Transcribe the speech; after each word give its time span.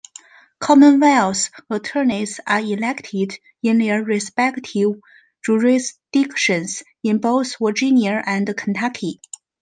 Commonwealth's 0.59 1.51
attorneys 1.69 2.39
are 2.47 2.59
elected 2.59 3.37
in 3.61 3.77
their 3.77 4.03
respective 4.03 4.93
jurisdictions 5.45 6.81
in 7.03 7.19
both 7.19 7.59
Virginia 7.61 8.23
and 8.25 8.51
Kentucky. 8.57 9.21